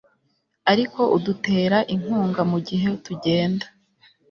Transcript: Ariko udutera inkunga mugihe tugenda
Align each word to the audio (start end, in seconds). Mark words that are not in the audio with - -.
Ariko 0.71 1.01
udutera 1.17 1.77
inkunga 1.93 2.41
mugihe 2.51 2.89
tugenda 3.05 3.65